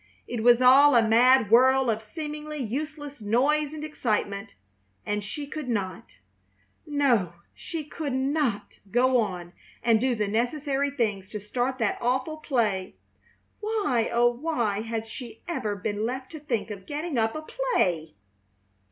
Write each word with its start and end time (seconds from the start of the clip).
It 0.27 0.41
was 0.41 0.63
all 0.63 0.95
a 0.95 1.07
mad 1.07 1.51
whirl 1.51 1.91
of 1.91 2.01
seemingly 2.01 2.57
useless 2.57 3.21
noise 3.21 3.71
and 3.71 3.83
excitement, 3.83 4.55
and 5.05 5.23
she 5.23 5.45
could 5.45 5.69
not, 5.69 6.17
no, 6.87 7.33
she 7.53 7.83
could 7.83 8.13
not, 8.15 8.79
go 8.89 9.19
on 9.21 9.53
and 9.83 10.01
do 10.01 10.15
the 10.15 10.27
necessary 10.27 10.89
things 10.89 11.29
to 11.29 11.39
start 11.39 11.77
that 11.77 11.99
awful 12.01 12.37
play. 12.37 12.95
Why, 13.59 14.09
oh, 14.11 14.31
why 14.31 14.81
had 14.81 15.05
she 15.05 15.43
ever 15.47 15.75
been 15.75 16.03
left 16.03 16.31
to 16.31 16.39
think 16.39 16.71
of 16.71 16.87
getting 16.87 17.19
up 17.19 17.35
a 17.35 17.43
play? 17.73 18.15